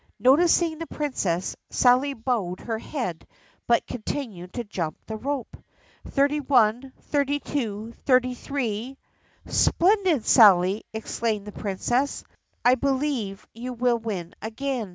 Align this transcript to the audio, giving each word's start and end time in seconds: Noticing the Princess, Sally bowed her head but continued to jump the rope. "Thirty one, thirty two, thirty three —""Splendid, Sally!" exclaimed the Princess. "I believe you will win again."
Noticing 0.17 0.79
the 0.79 0.87
Princess, 0.87 1.55
Sally 1.69 2.15
bowed 2.15 2.61
her 2.61 2.79
head 2.79 3.27
but 3.67 3.85
continued 3.85 4.51
to 4.53 4.63
jump 4.63 4.97
the 5.05 5.15
rope. 5.15 5.55
"Thirty 6.07 6.39
one, 6.39 6.91
thirty 7.01 7.39
two, 7.39 7.93
thirty 8.07 8.33
three 8.33 8.97
—""Splendid, 9.45 10.25
Sally!" 10.25 10.85
exclaimed 10.91 11.45
the 11.45 11.51
Princess. 11.51 12.23
"I 12.65 12.73
believe 12.73 13.47
you 13.53 13.73
will 13.73 13.99
win 13.99 14.33
again." 14.41 14.89